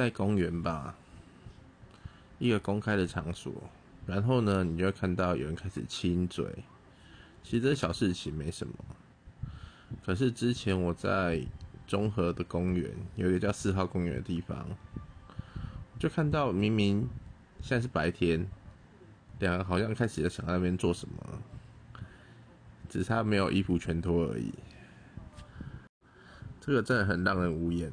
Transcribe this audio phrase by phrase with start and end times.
[0.00, 0.94] 在公园吧，
[2.38, 3.52] 一个公开的场所，
[4.06, 6.46] 然后呢，你就会看到有人开始亲嘴。
[7.42, 8.74] 其实这小事情没什么，
[10.02, 11.46] 可是之前我在
[11.86, 14.66] 中和的公园，有一个叫四号公园的地方，
[15.98, 17.06] 就看到明明
[17.60, 18.48] 现在是白天，
[19.38, 22.02] 两个好像开始在想那边做什么，
[22.88, 24.50] 只是他没有衣服全脱而已。
[26.58, 27.92] 这个真的很让人无言。